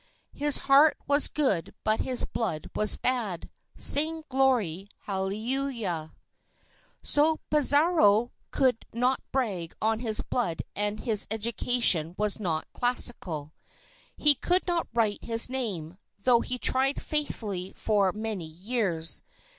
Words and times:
His 0.33 0.57
heart 0.65 0.97
was 1.05 1.27
good 1.27 1.75
but 1.83 1.99
his 1.99 2.25
blood 2.25 2.71
was 2.75 2.95
bad, 2.97 3.51
Sing 3.77 4.23
glory 4.29 4.87
hallelujah. 5.01 6.15
So 7.03 7.37
Pizarro 7.51 8.31
could 8.49 8.83
not 8.93 9.21
brag 9.31 9.75
on 9.79 9.99
his 9.99 10.21
blood 10.21 10.63
and 10.75 11.01
his 11.01 11.27
education 11.29 12.15
was 12.17 12.39
not 12.39 12.65
classical. 12.73 13.53
He 14.17 14.33
could 14.33 14.65
not 14.65 14.87
write 14.91 15.23
his 15.23 15.51
name, 15.51 15.97
though 16.23 16.41
he 16.41 16.57
tried 16.57 16.99
faithfully 16.99 17.71
for 17.75 18.11
many 18.11 18.45
years. 18.47 19.21